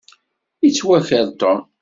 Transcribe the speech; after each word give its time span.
Yettwaker 0.63 1.27
Tom. 1.39 1.59